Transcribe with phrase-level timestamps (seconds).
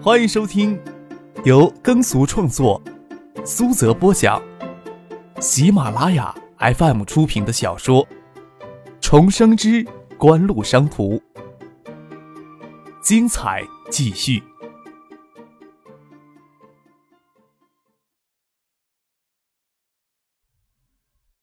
[0.00, 0.80] 欢迎收听
[1.44, 2.80] 由耕俗创作、
[3.44, 4.40] 苏泽播讲、
[5.40, 8.06] 喜马拉雅 FM 出品的小说
[9.00, 9.84] 《重生之
[10.16, 11.16] 官路商途》，
[13.02, 14.40] 精彩继续，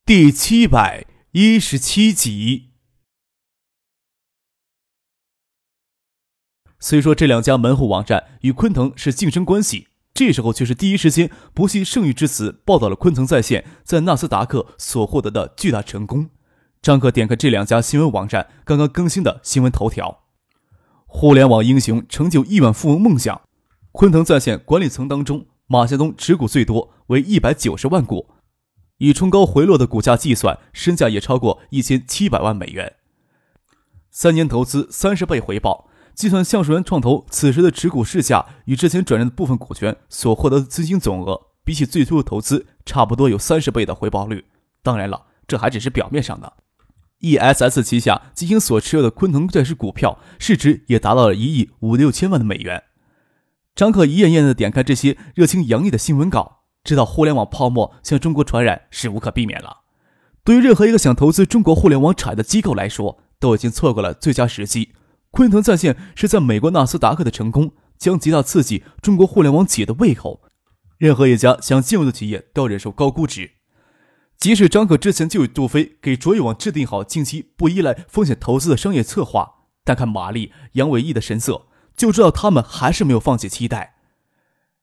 [0.05, 2.74] 第七百一十七集。
[6.88, 16.30] 虽说这两家门户网站与昆腾是竞争关系，这时候却是第一时间不惜圣誉之词报道了昆腾在线在纳斯达克所获得的巨大成功。
[16.84, 20.25] 张可点开这两家新闻网站刚刚更新的新闻头条：
[21.08, 23.41] 互联网英雄成就亿万富翁梦想，
[23.91, 28.27] 昆腾在线管理层当中，马向东持股最多为一百九十万股，
[28.99, 32.97] 以冲高回落的股价计算，身价也超过一千七百万美元，
[34.11, 35.89] 三年投资三十倍回报。
[36.15, 44.45] 计算橡树园创投此时的持股市价与之前转让的部分股权所获得的资金总额，比起最初的投资，差不多有三十倍的回报率。
[44.81, 46.53] 当然了，这还只是表面上的。
[47.19, 52.83] E.S.S 旗下基金所持有的昆腾钻石股票市值也达到了一亿五六千万的美元。
[53.73, 59.79] 张可一页页的点开这些热情洋溢的新闻稿，知道互联网泡沫向中国传染是无可避免了。
[60.44, 64.94] 对于任何一个想投资中国互联网产业的机构来说，都已经错过了最佳时机。
[65.36, 70.41] 昆腾在线是在美国纳斯达克的成功，将极大刺激中国互联网企业的胃口。
[70.97, 73.52] 任何一家想进入的企业都要忍受高估值。
[74.38, 81.63] 即使张可之前就与杜飞给卓越网制定好近期不依赖风险投资的商业策划，但看马丽、杨伟毅的神色，
[81.97, 83.95] 就知道他们还是没有放弃期待。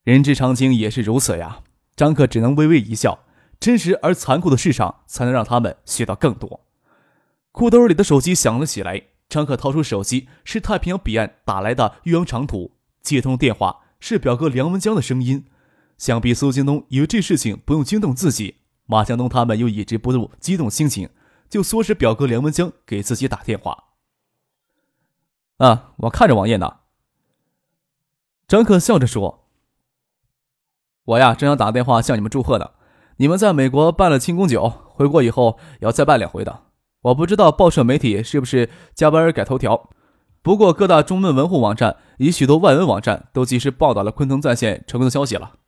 [0.05, 1.61] 人之常情也是如此呀。
[1.97, 3.21] 张可只能微微一笑。
[3.59, 6.67] 真实而残酷的市场，才能让他们学到更多。
[7.53, 9.05] 裤兜里的手机响了起来。
[9.33, 12.73] 张可掏出手机，是太平洋彼岸打来的豫阳长途。
[13.01, 15.47] 接通电话是表哥梁文江的声音。
[15.97, 21.09] 想必苏京东以为这事情不用惊动自己，马向东他们又抑制不住激动心情，
[21.49, 23.85] 就唆使表哥梁文江给自己打电话。
[25.57, 26.81] 啊，我看着王爷呢。
[28.47, 29.47] 张可笑着说
[31.07, 32.73] ：“我呀，正想打电话向你们祝贺呢。
[33.17, 36.65] 你们在美国办了庆功酒，回国以后要再办两回的。”
[37.03, 39.91] 我不知道报社媒体是不是加班改头条，
[40.41, 45.59] 不过各大中文门户网站以许多外文网站都及时报道了昆腾在线成功的消息了。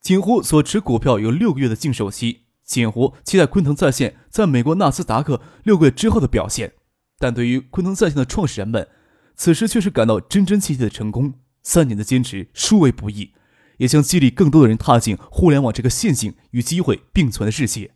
[0.00, 6.74] 锦湖所持股票有六个月的禁售期，锦湖期待昆腾在线在美国纳斯达克六个月之后的表现，
[7.18, 8.88] 但对于昆腾在线的创始人们，
[9.36, 11.34] 此时却是感到真真切切的成功。
[11.62, 13.32] 三年的坚持，殊为不易，
[13.78, 17.93] 也将激励更多的人踏进互联网这个线性与机会并存的世界。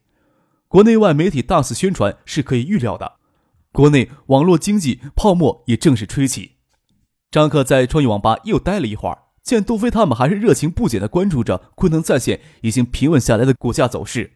[0.69, 3.15] 国内外媒体大肆宣传是可以预料的，
[3.73, 6.57] 国内网络经济泡沫也正式吹起。
[7.31, 14.33] 张克在创意网吧又待了一会儿，见杜飞他们还是热情不减地关注着昆腾在线已经平稳下来的股价走势，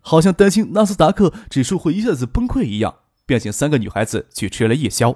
[0.00, 2.94] 好像担心纳斯达克指数会一下子崩溃一样，
[3.26, 5.14] 便请三个女孩子去吃了夜宵。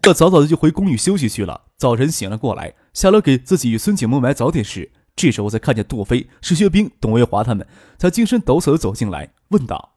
[0.00, 1.62] 这早早的就回公寓休息去了。
[1.76, 7.66] 早晨醒了过来，下楼给自己与孙景萌买早点时，这时候才看见杜飞、石学兵、董卫华他们，
[7.98, 9.95] 才精神抖擞地走进来，问道。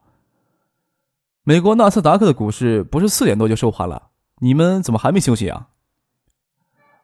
[1.50, 4.10] 美国纳斯达克的股市不是四点多就收盘了？
[4.38, 5.70] 你们怎么还没休息啊？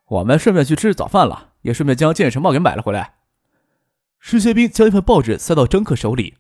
[0.06, 3.16] 我们顺便去吃早饭了，也顺便将《健身帽》给买了回来。
[4.19, 6.35] 施学兵将一份报纸塞到张克手里。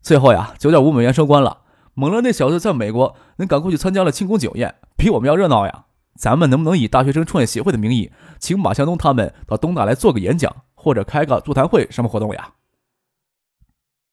[0.00, 1.64] 最后呀，九点五美元收官了。
[1.92, 5.84] 猛了那小子在美国能赶过去参加了庆功酒宴，比我们要热闹呀。
[6.14, 12.54] 咱们能不能以大学生创业协会的名义，请马向东他们到东大来做个演讲，或者开个座谈会什么活动呀？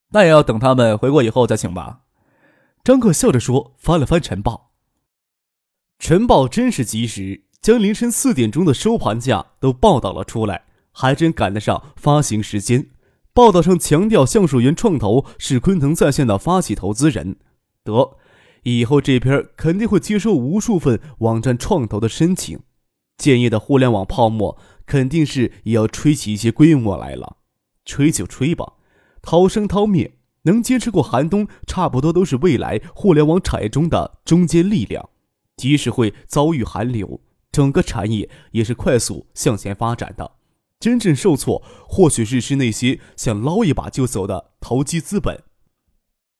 [0.09, 2.01] 那也要等他们回国以后再请吧。
[2.83, 4.73] 张克笑着说：“翻了翻晨报，
[5.99, 12.89] 晨报真是及时，将凌晨四点钟的收盘价都报道了出来，还真赶得上发行时间。
[13.33, 17.37] 报道上强调，橡树园创投是昆腾在线的发起投资人。
[17.85, 18.17] 得，
[18.63, 22.59] 以后这篇肯定会接收无数份网站创投的申请。
[23.17, 27.37] 建业的互联网泡沫肯定是也要吹起一些规模来了。
[27.85, 28.73] 吹就吹吧，
[29.21, 35.09] 涛生涛灭。”能坚持过寒冬，差不多都是未来互联网产业中的中坚力量。
[35.57, 40.31] 即使会遭遇寒流，整个产业也是快速向前发展的。
[40.79, 45.43] 真正受挫，或许是是那些想捞一把就走的投机资本。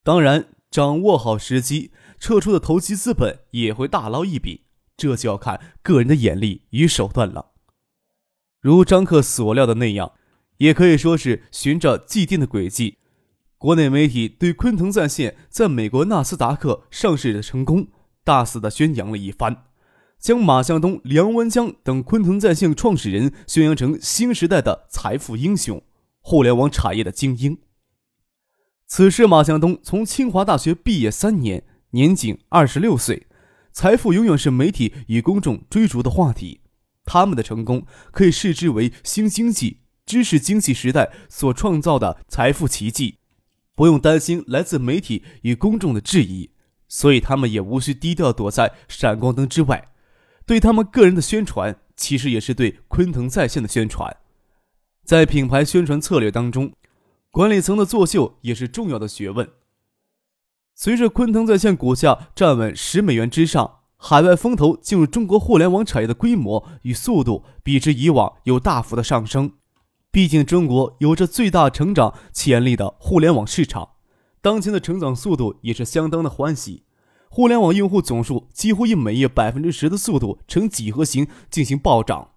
[0.03, 4.65] 当然，掌握好时机，撤出的投机资本也会大捞一笔，
[4.97, 7.51] 这就要看个人的眼力与手段了。
[8.59, 10.13] 如张克所料的那样，
[10.57, 12.97] 也可以说是循着既定的轨迹。
[13.63, 17.88] 国内媒体对昆腾在线在美国纳斯达克上市的成功
[18.21, 19.63] 大肆的宣扬了一番，
[20.19, 25.81] 将马向东、梁文江等昆腾在线创始人宣扬成新时代的财富英雄、
[26.19, 27.57] 互联网产业的精英。
[28.86, 33.27] 此时，马向东从清华大学毕业三年，年仅二十六岁，
[33.71, 36.60] 财富永远是媒体与公众追逐的话题。
[37.06, 43.19] 他们的成功可以视之为新经济、知识经济时代所创造的财富奇迹，
[43.75, 46.51] 不用担心来自媒体与公众的质疑，
[46.87, 49.89] 所以他们也无需低调躲在闪光灯之外。
[50.45, 54.17] 对他们个人的宣传，其实也是对昆腾在线的宣传。
[55.03, 56.73] 在品牌宣传策略当中，
[57.31, 59.49] 管理层的作秀也是重要的学问。
[60.75, 69.53] 随着昆腾在线股价站稳十美元之上，海外风投进入中国互联网产业的规模与速度比之以往有大幅的上升。
[70.13, 73.94] 毕竟，中国有着最大成长潜力的互联网市场，
[74.44, 76.83] 当前的成长速度也是相当的欢喜。
[77.31, 82.33] 互联网用户总数几乎以每月百分之十的速度呈几何形进行暴涨。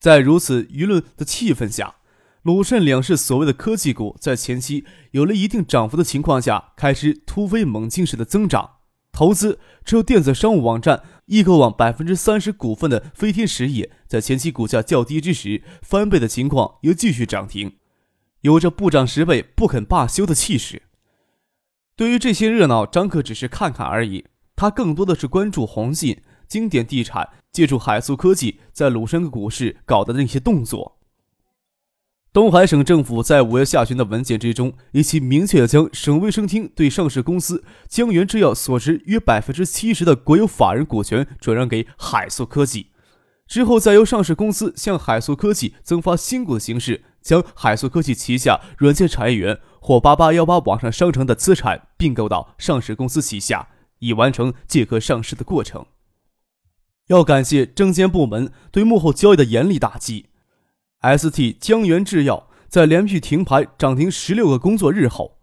[0.00, 1.96] 在如此舆论的气氛下，
[2.40, 8.75] 鲁迅两市所谓的科技股在前期有了一定涨幅的情况下，开始突飞猛进式的增长。
[9.16, 17.78] 投资只有电子商务网站易购网百分之三十股份的飞天实业，在前期股价较低之时翻倍的情况又继续涨停，
[18.42, 20.82] 有着不涨十倍不肯罢休的气势。
[21.96, 24.26] 对于这些热闹，张克只是看看而已。
[24.54, 30.95] 他更多的是关注宏信、经典地产借助海素科技在鲁山股市搞的那些动作。
[32.36, 42.88] 东海省政府在五月下旬的文件之中，已经明确将省卫生厅对上市公司江源制药所持约百分之七十的国有法人股权转让给海素科技，
[43.46, 49.58] 之后再由上市公司向海素科技增发新股的形式，将海素科技旗下软件产业园。
[49.80, 53.68] 或八八幺八网上商城的资产并购到上市公司旗下，
[54.00, 55.86] 以完成借壳上市的过程。
[57.06, 60.26] 要感谢证监部门对幕后交易的严厉打击。
[61.14, 65.38] ST 江源制药在连续停牌涨停十六个工作日后，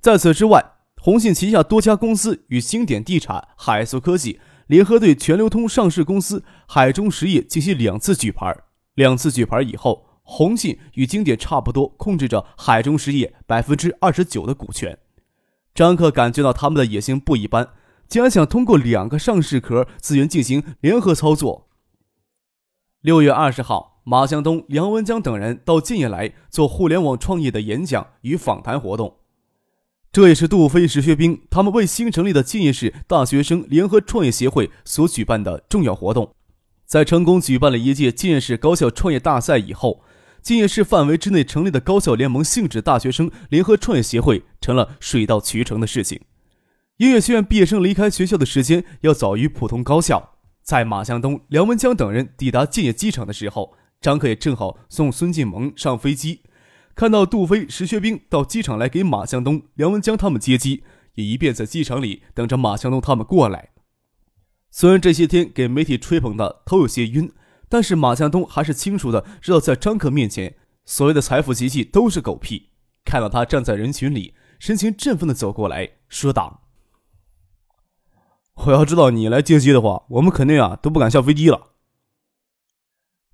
[0.00, 8.56] 在此之外，宏信旗下多家公司与星点地产、海素科技联合对全流通上市公司海中实业进行两次举牌，
[8.94, 10.04] 两次举牌以后。
[10.28, 14.98] 宏信与经典差不多，控制着海中实业百分之二十九的股权。
[15.72, 17.68] 张克感觉到他们的野心不一般，
[18.08, 21.68] 竟然想通过两个上市壳资源进行联合操作。
[23.02, 29.16] 六月二十号，马向东、梁文江等人到建业来做互联网创业的演讲与访谈活动。
[30.12, 36.32] 这也是杜飞、石学兵他们为新成立的建业市大学生联合创业协会所举办的重要活动。
[36.84, 40.02] 在成功举办了一届建业市高校创业大赛以后。
[40.46, 46.20] 建业市范围之内成立的高校联盟性质大学生联合创业协会成了水到渠成的事情。
[46.98, 50.34] 音乐学院毕业生离开学校的时间要早于普通高校。
[50.62, 56.42] 在马向东、梁文江等人抵达建业机场的时候，张克也正好送孙晋萌上飞机。
[56.94, 60.84] 看到杜飞、石学兵到机场来给马向东、梁文江他们接机，
[61.14, 63.70] 也一便在机场里等着马向东他们过来。
[64.70, 67.32] 虽然这些天给媒体吹捧的头有些晕。
[67.68, 70.54] 但是马向东还是清楚的知道，在张克面前，
[70.84, 72.70] 所谓的财富奇迹都是狗屁。
[73.04, 76.62] 看到他站在人群里，神情振奋的走过来说道
[78.66, 81.72] ：“我要知道你来接机的话，我们肯定啊都不敢下飞机了。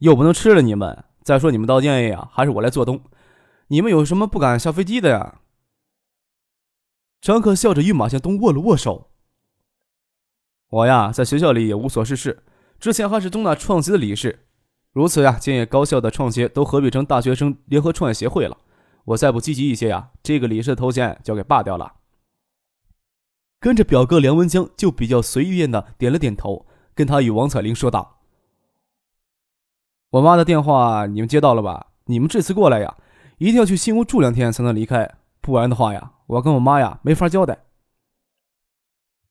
[0.03, 1.05] 又不能吃了你们。
[1.23, 3.03] 再说你们到建业呀，还是我来做东，
[3.69, 5.41] 你们有什么不敢下飞机的呀？”
[7.23, 9.11] 张克笑着与马向东握了握手
[10.69, 12.43] ：“我呀，在学校里也无所事事。”
[12.81, 14.47] 之前还是东大创协的理事，
[14.91, 18.59] 如此呀，建业高校的创协都合并成大学生联合创业协会了。
[19.05, 21.95] 我再不积极一些呀，这个理事的头衔就给罢掉了。
[23.61, 26.67] 跟着表哥梁文江就比较随便的点了点头，
[26.97, 28.22] 跟他与王彩玲说道
[30.13, 31.87] ：“我妈的电话你们接到了吧？
[32.05, 32.97] 你们这次过来呀，
[33.39, 37.65] 一定要去新屋住两天才能离开，不然的话呀，我跟我妈呀没法交代。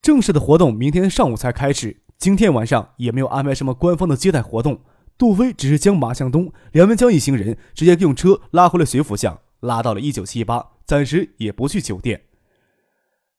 [0.02, 4.82] 正式的活动明天上午才开始。”今天晚上也没有安排什么官方的接待活动，
[5.18, 12.26] 杜飞只是将马向东、梁文江一行人直接用车拉回了学府巷，拉到了一九七八，暂时也不去酒店。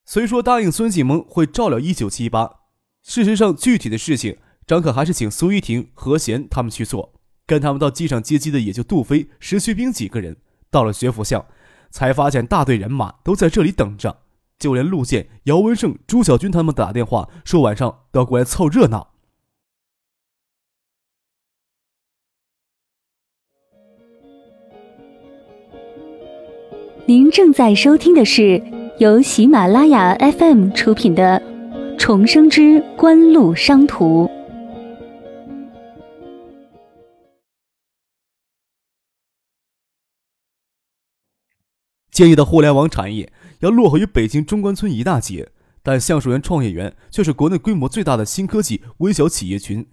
[0.05, 2.61] 虽说答应孙继萌会照料一九七八，
[3.03, 7.13] 事实上具体的事情，张可还是请苏玉婷、何贤他们去做，
[7.47, 10.37] 跟他们到机场接机的也就杜飞、石学兵几个人。
[10.71, 11.45] 到了学府巷，
[11.91, 14.19] 才发现大队人马都在这里等着。
[14.59, 19.09] 就连陆建、姚文胜、朱小军他们打电话说晚上都要过来凑热闹。
[27.05, 28.63] 您正在收听的是
[28.99, 31.43] 由喜马拉雅 FM 出品的
[31.99, 34.27] 《重生之官路商途》。
[42.13, 45.51] 建议的互联网产业要落后于北京中关村一大截，
[45.83, 49.87] 但橡树园创业园却是国内规模最大的新科技微小企业群，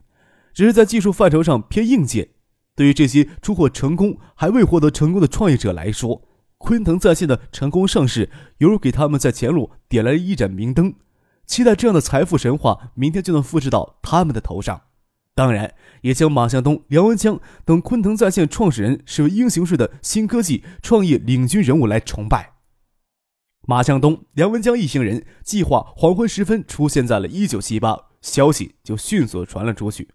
[0.54, 2.28] 只是在技术范畴上偏硬件。
[2.76, 6.22] 对于这些出货成功还未获得成功的创业者来说，
[6.58, 10.94] 昆腾在线的成功上市，犹如给他们在前路点了一盏明灯。
[11.46, 14.82] 期待这样的财富神话明天就能复制到他们的头上。
[15.40, 22.56] 当然，也将马向东、梁文江等昆腾在线创始人视为英雄式的新科技创业领军人物来崇拜。
[23.66, 30.10] 马向东、梁文江一行人计划黄昏时分出现在了一九七八，消息就迅速传了出去，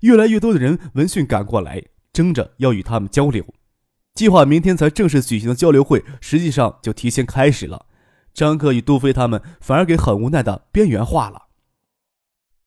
[0.00, 3.42] 越来越多的人闻讯赶过来，争着要与他们交流。
[4.12, 7.86] 计划明天才正式举行的交流会，实际上就提前开始了。
[8.34, 11.44] 张克与杜飞他们反而给很无奈的边缘化了。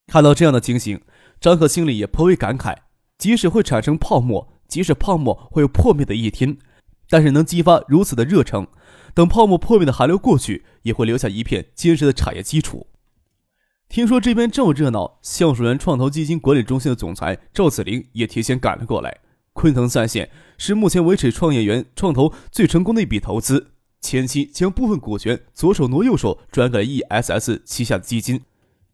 [0.08, 1.00] 看到这样的情形。
[1.40, 2.76] 张克心里也颇为感慨，
[3.18, 6.58] 即使会产生泡沫，即使泡沫会有破灭的一天，
[7.10, 8.68] 但是能激发如此的热诚，
[9.14, 12.88] 等泡沫破灭的寒流过去，也会留下一片坚实的产业基础。
[13.88, 19.20] 听说这边这么热闹，橡树园创投基金管理中心的总裁赵子林也提前赶了过来。
[19.54, 28.42] 昆腾在线是目前为止创业园创投最成功的一笔投资，前期将部分股权左手挪右手转给了 ESS 旗下的基金。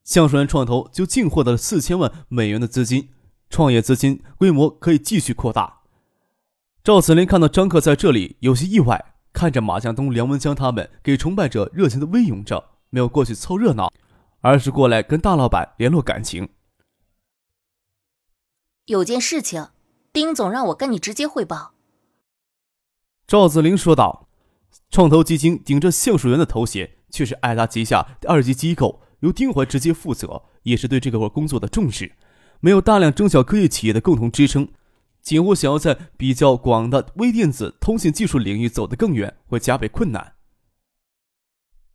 [0.06, 3.10] 橡树园创投就净获得了四千万美元的资金，
[3.50, 5.82] 创业资金规模可以继续扩大。
[6.84, 13.92] 赵子林看到张克在这里，有些意外，看着马向东、梁文江他们给崇拜者热情的威拥着，没有过去凑热闹，
[14.42, 16.50] 而是过来跟大老板联络感情。
[18.86, 19.70] 有件事情，
[20.14, 21.74] 丁总让我跟你直接汇报。
[23.26, 24.30] 赵子林说道
[24.92, 32.14] ：“创投基金顶着橡树园的头衔，却是爱达旗下二级机构。”由丁怀直接负责，也是对这个块工作的重视。
[32.60, 34.72] 没有大量中小科技企业的共同支撑，
[35.22, 40.36] 景物想要在比较广的微电子通信技术领域走得更远，会加倍困难。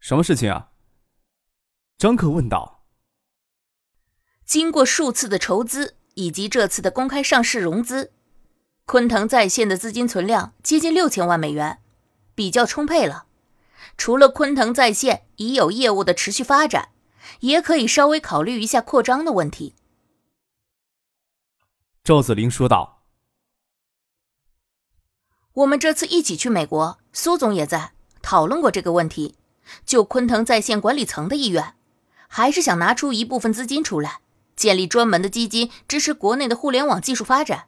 [0.00, 0.70] 什么事情啊？
[1.96, 2.84] 张克问道。
[4.44, 8.12] 经过数次的筹资以及这次的公开上市融资，
[8.86, 11.78] 昆腾在线的资金存量接近六千万美元，
[12.34, 13.26] 比较充沛了。
[13.96, 16.88] 除了昆腾在线已有业务的持续发展。
[17.40, 19.74] 也可以稍微考虑一下扩张的问题。”
[22.04, 23.02] 赵子林说道。
[25.52, 29.36] “我们这次一起去美国，苏总也在讨论过这个问题。
[29.86, 31.76] 就昆腾在线管理层的意愿，
[32.26, 34.20] 还是想拿出一部分资金出来，
[34.56, 37.66] 建立专门的基金，支持国内的互联网技术发展。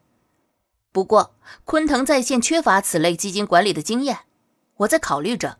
[0.91, 4.21] 不过，昆腾在线缺乏此类基金管理的经验，
[4.79, 5.59] 我在考虑着，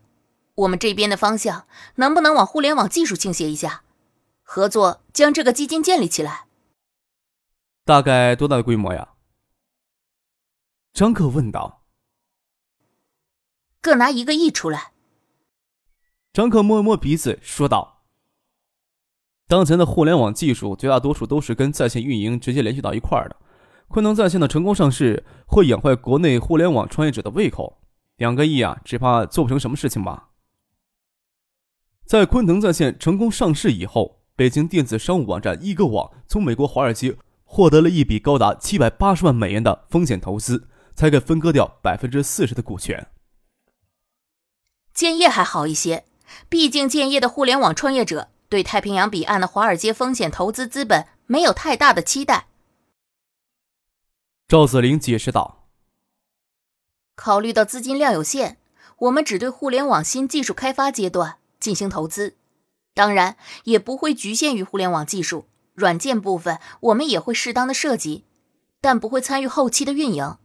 [0.55, 3.83] 我们这边的方向能不能往互联网技术倾斜一下。”
[4.43, 6.45] 合作将这个基金建立起来，
[7.83, 9.13] 大概多大的规模呀？
[10.93, 11.85] 张克问道。
[13.81, 14.91] 各拿一个亿出来。
[16.31, 18.03] 张克摸了摸鼻子，说道
[19.47, 23.35] ：“当前的互联网技术绝大多数都是跟在线运营直接联系到一块儿的，
[23.87, 27.81] 昆腾在线的成功上市会养坏国内互联网创业者的胃口。
[28.17, 30.29] 两个亿啊，只怕做不成什么事情吧。”
[32.05, 34.22] 在昆腾在线成功上市以后。
[34.35, 43.11] 北京电子商务网站易购网从美国华尔街获得了一笔高达七百八十万美元的风险投资，才给分割掉百分之四十的股权。
[44.91, 46.05] 建业还好一些，
[46.49, 52.47] 毕竟建业的互联网创业者对太平洋彼岸的华尔街风险投资资本没有太大的期待。
[54.47, 55.67] 赵子林解释道
[57.15, 58.57] ：“考虑到资金量有限，
[58.97, 62.37] 我们只对互联网新技术开发阶段进行投资。”
[62.93, 68.25] 当然也不会局限于互联网技术，软件部分我们也会适当的涉及，
[68.79, 70.37] 但不会参与后期的运营。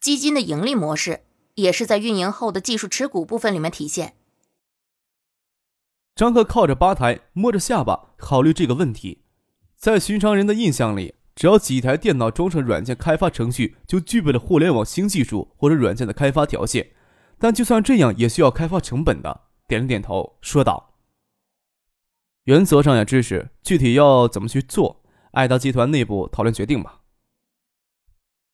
[0.00, 1.24] 基金的盈利模式
[1.56, 4.14] 也是在运营后的技术持股部分里面体现。
[6.14, 9.22] 张克靠着吧台，摸着下巴考虑这个问题。
[9.76, 16.90] 在寻常人的印象里，只要几台电脑装上软件开发程序，就具备了互联网新技术或者软件的开发条件。
[17.38, 19.42] 但就算这样，也需要开发成本的。
[19.68, 20.94] 点了点头，说道。
[22.48, 25.02] 原则上也支持，具体要怎么去做，
[25.32, 27.02] 爱达集团内部讨论决定吧。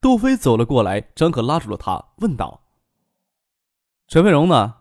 [0.00, 2.64] 杜飞走了过来，张可拉住了他，问道
[4.08, 4.78] ：“陈飞荣呢？”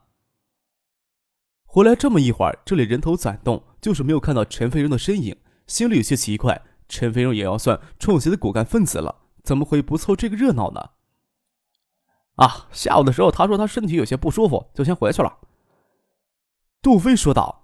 [1.64, 6.64] 回来这么一会儿，这里人头攒动，就是没有看到陈飞荣的身影，心里有些奇怪。
[6.90, 10.90] 陈飞荣也要算创协的骨干分子了，怎么会不凑这个热闹呢？
[12.38, 15.38] 啊，下午的时候他说他身体有些不舒服，就先回去了。
[16.82, 17.60] 杜飞说道。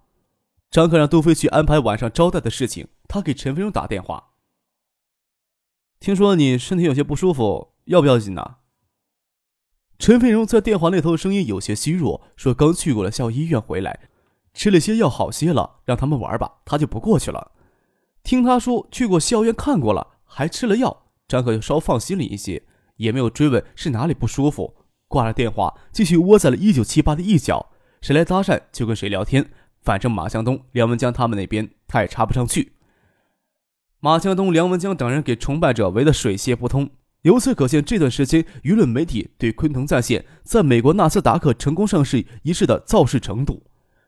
[0.71, 4.33] 张克让杜飞去安排晚上招待的事情，他给陈飞荣打电话。
[5.99, 8.57] 听说你身体有些不舒服，要不要紧呢？
[9.97, 14.09] 陈飞荣在电话那头声音有些虚弱，说刚去过了校医院回来，
[14.53, 17.51] 吃了些药好些了，让他们玩吧，他就不过去了。
[18.21, 22.63] 听他说去过校院看过了，还吃了药，张克就稍放心了一些，
[22.97, 24.75] 也没有追问是哪里不舒服。
[25.07, 27.71] 挂了电话，继续窝在了一九七八的一角，
[28.01, 29.51] 谁来搭讪就跟谁聊天。
[29.89, 32.73] 反正马向东、梁文江他们那边他也插不上去。
[33.99, 36.91] 马向东、梁文江等人给崇拜者围得水泄不通。
[37.23, 43.63] 由此可见，这段时间舆论媒体对昆腾在线在美国纳斯达克成功上市一事的造势程度，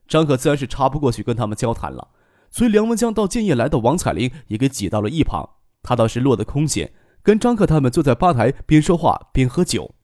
[0.07, 2.09] 张可自然是插不过去跟他们交谈了。
[2.51, 5.49] 所以梁文江到建业来的王彩玲也给挤到了一旁，
[5.81, 9.95] 他倒是落得空闲，跟张克他们坐在吧台边说话边喝酒。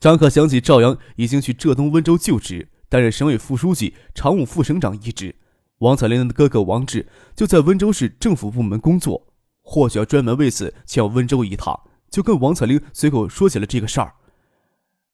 [0.00, 5.34] 张克想起赵阳已经去浙东温州就职，担任省委副书记、常务副省长一职。
[5.78, 9.26] 王彩玲的哥哥王志就在温州市政府部门工作，
[9.62, 11.78] 或许要专门为此前往温州一趟，
[12.10, 14.14] 就跟王彩玲随口说起了这个事儿。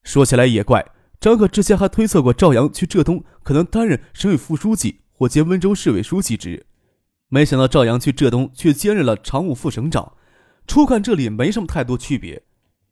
[0.02, 0.85] 说起来也怪，
[1.21, 6.66] 张克之前还推测过赵阳去浙东可能担任省委副书记或兼温州市委书记职，
[7.28, 10.14] 没想到赵阳去浙东却兼任了常务副省长。
[10.66, 12.43] 初看这里没什么太多区别。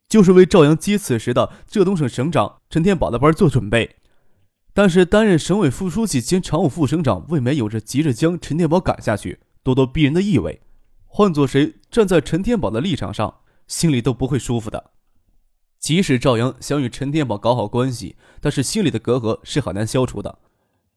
[0.08, 3.96] 就是为赵阳接此时的浙东省省长陈天宝的班做准备，
[4.74, 10.62] 但是担任省委副书记兼常务副省长，未免有着急着将陈天宝赶下去、咄咄逼人的意味。
[11.06, 14.92] 换做谁站在陈天宝的立场上，心里都不会舒服的。
[15.78, 20.38] 即使赵阳想与陈天宝搞好关系，但是心里的隔阂是很难消除的，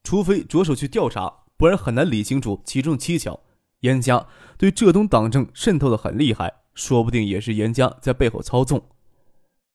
[0.03, 3.41] 除非着手去调查，不然很难理清楚其中蹊跷。
[3.82, 4.25] 严家
[4.58, 8.82] 对浙东党政渗透的很厉害，说不定也是严家在背后操纵。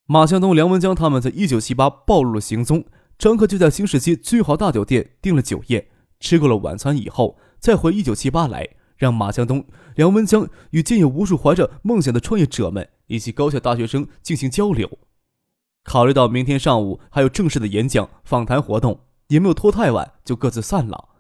[0.07, 2.85] 马向东、梁文江他们在一九七八暴露了行踪，
[3.21, 5.89] 张克就在新世纪君豪大酒店订了酒宴，
[6.21, 9.63] 吃过了晚餐以后，再回一九七八来，让马向东、
[9.95, 14.91] 梁文江与见有无数怀着梦想的创业者们以及高校大学生进行交流。
[15.85, 21.11] 考虑到明天上午还有正式的演讲、访谈活动，也没有拖太晚，就各自散了。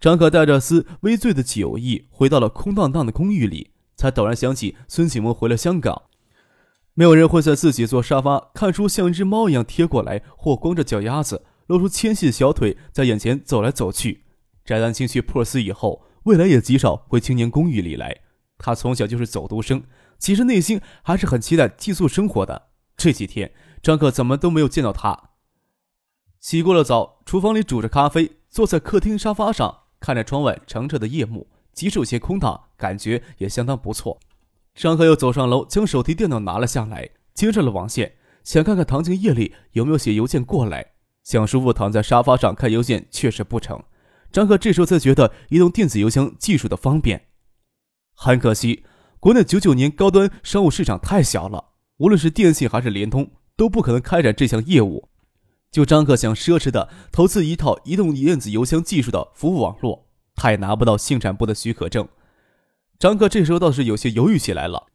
[0.00, 6.04] 张可带着丝微醉的酒意回到了空荡荡的公寓里，才陡然想起孙启萌回了香港。
[6.96, 14.24] 没有人会在自己坐沙发看书，像一只猫一样贴过来，或光着脚丫子露出纤细的小腿在眼前走来走去。
[14.64, 18.20] 翟丹青去珀斯以后，未来也极少回青年公寓里来。
[18.58, 19.82] 他从小就是走读生，
[20.20, 22.68] 其实内心还是很期待寄宿生活的。
[22.96, 23.52] 这几天，
[23.82, 25.30] 张克怎么都没有见到他。
[26.38, 34.20] 洗过了澡，厨房里煮着咖啡，坐在客厅沙发上，看着窗外澄澈的夜幕，即使有些空荡，感觉也相当不错。
[34.74, 40.92] 张克又走上楼，将手提电脑拿了下来，接上了网线，想看看唐静夜里有没有写邮件过来。
[41.22, 43.82] 想舒服躺在沙发上看邮件，确实不成。
[44.32, 47.28] 张克这时候才觉得移动电子邮箱技术的方便。
[48.14, 48.84] 很可惜，
[49.20, 55.08] 国内九九年高端商务市场太小了，无论是电信还是联通，都不可能开展这项业务。
[55.70, 62.06] 就张克想奢侈的投资一套移动电子邮箱技术的服务网络，他也拿不到信产部的许可证。
[63.04, 64.86] 张克这时候倒是有些犹豫起来了。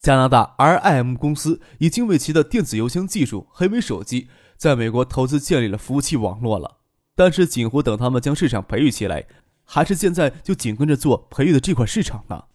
[0.00, 6.78] 加拿大 RIM 公司已经为其的电子邮箱技术黑莓手机在美国投资建立了服务器网络了。
[7.14, 9.26] 但是锦湖等他们将市场培育起来，
[9.62, 12.46] 还是现在就紧跟着做培育的这块市场呢？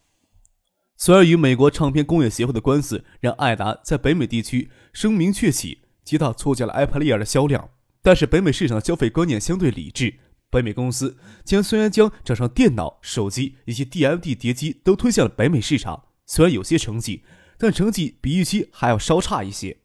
[0.97, 7.69] 虽然与美国唱片工业协会的官司让艾达在北美地区声名鹊起，极大促进了 iPad Air 的销量，
[8.01, 10.15] 但是北美市场的消费观念相对理智。
[10.49, 17.23] 北美公司将虽然将掌上电脑、手机以及 DMD 碟机都推向了北美市场，虽然有些成绩，
[17.57, 19.77] 但成绩比预期还要稍差一些。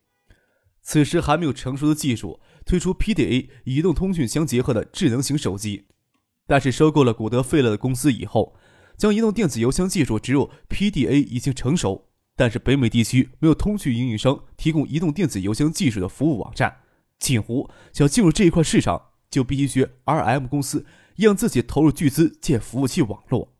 [0.83, 5.87] 此时还没有成熟的技术推出 PDA 移动通讯相结合的智能型手机，
[6.46, 8.57] 但是收购了古德费勒的公司以后，
[8.96, 16.81] 将移动电子邮箱技术植入 PDA 已经成熟，但是北美地区没有通讯运营商提供移动电子邮箱技术的服务网站，
[17.18, 19.13] 锦湖想进入这一块市场。
[19.35, 23.53] 就必须学 RM 公司，让自己投入巨资建服务器网络。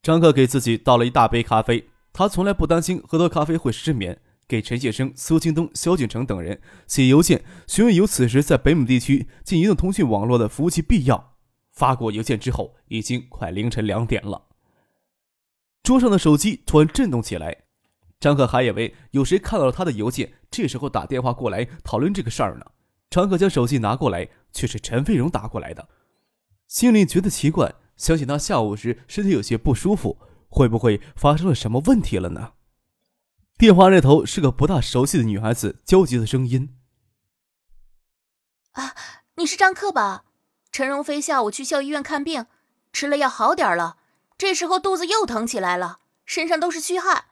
[0.00, 4.20] 张克给自己倒了一大杯咖啡，他从来不担心喝多咖啡会失眠。
[4.46, 11.34] 给陈谢生、苏京东、萧景成等人写邮件，询问有此时在北美地区建移动通讯网络的服务器必要。
[11.72, 14.46] 发过邮件之后，已经快凌晨两点了。
[15.82, 17.64] 桌上的手机突然震动起来，
[18.20, 22.66] 张克还以为有谁看到了他的邮件，这时候打电话过来讨论这个事儿呢。
[23.12, 24.28] 张克将手机拿过来。
[24.54, 25.88] 却是陈飞荣打过来的，
[26.68, 30.18] 心里觉得奇怪，想起他下午时身体有些不舒服，
[30.50, 32.52] 会不会发生了什么问题了呢？
[33.56, 36.76] 电话那头是个不大熟悉的女孩子焦急的声音
[38.72, 38.94] ：“啊，
[39.36, 40.24] 你是张克吧？
[40.70, 42.44] 陈荣飞下午去校医院看病，
[42.92, 43.96] 吃了药好点了，
[44.36, 47.24] 这时候肚子又疼起来了，身上都是虚汗，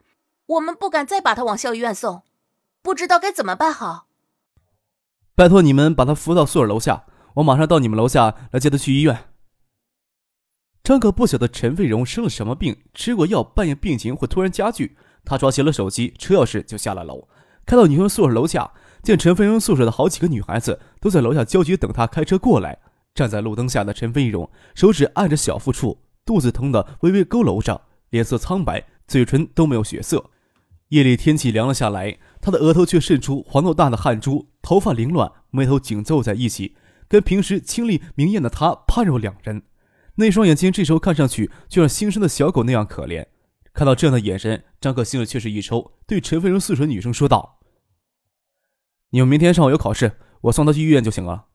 [0.46, 2.22] 我们不敢再把他往校医院送，
[2.80, 4.06] 不知道该怎么办好。”
[5.40, 9.24] 拜托你们把他扶到宿舍楼下，我马上到你们楼下来接他去医院。
[10.84, 14.98] 张可不晓得陈飞荣生了什么病，吃过药，半夜病情会突然加剧。
[15.24, 17.26] 他抓起了手机、车钥匙就下了楼，
[17.64, 18.70] 开到女生宿舍楼下，
[19.02, 22.78] 见陈飞荣宿舍的好几个女孩子都在楼下焦急等他开车过来。
[23.14, 30.22] 站在路灯下的陈飞荣手指按着小腹处，肚子疼得微微佝偻着，脸色苍白，嘴唇都没有血色。
[30.88, 36.76] 夜里天气凉了下来，他的额头却渗出黄豆大的汗珠，头发凌乱，眉头紧皱在一起，
[37.08, 39.62] 跟平时清丽明艳的他判若两人。
[40.16, 43.26] 那双眼睛这时候看上去就像新生的小狗那样可怜。
[43.72, 47.60] 看到这样的眼神，张克心里却是一抽，对陈飞荣宿舍女生说道
[49.10, 51.46] ：“你们明天上午有考试，我送她去医院就行了。”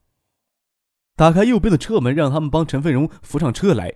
[1.15, 3.93] 打开右边的车门，让他们帮陈飞荣扶上车来，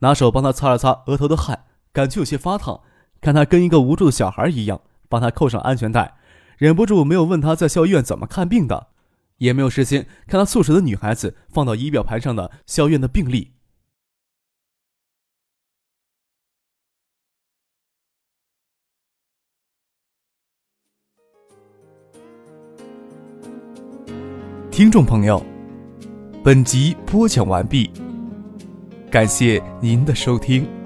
[0.00, 2.80] 拿手帮他擦了擦额头的汗，感觉有些发烫。
[3.20, 6.16] 看他跟一个无助的小孩一样，帮他扣上安全带，
[6.62, 8.90] 忍不住没有问他在校医院怎么看病的，
[9.38, 13.50] 也没有事先看他宿舍的女孩子放到仪表盘上的校院的病历。
[24.70, 25.44] 听众朋友，
[26.44, 27.90] 本集播讲完毕，
[29.10, 30.81] 感谢您的收听。